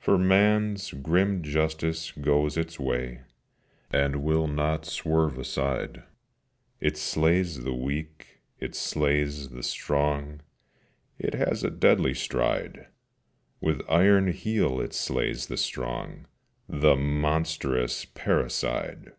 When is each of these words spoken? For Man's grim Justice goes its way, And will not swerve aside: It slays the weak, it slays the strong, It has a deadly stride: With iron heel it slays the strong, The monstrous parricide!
For 0.00 0.18
Man's 0.18 0.90
grim 0.90 1.44
Justice 1.44 2.10
goes 2.10 2.56
its 2.56 2.80
way, 2.80 3.20
And 3.92 4.24
will 4.24 4.48
not 4.48 4.84
swerve 4.84 5.38
aside: 5.38 6.02
It 6.80 6.96
slays 6.96 7.62
the 7.62 7.72
weak, 7.72 8.40
it 8.58 8.74
slays 8.74 9.50
the 9.50 9.62
strong, 9.62 10.40
It 11.20 11.34
has 11.34 11.62
a 11.62 11.70
deadly 11.70 12.14
stride: 12.14 12.88
With 13.60 13.82
iron 13.88 14.32
heel 14.32 14.80
it 14.80 14.92
slays 14.92 15.46
the 15.46 15.56
strong, 15.56 16.26
The 16.68 16.96
monstrous 16.96 18.04
parricide! 18.06 19.12